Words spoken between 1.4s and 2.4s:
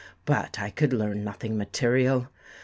material.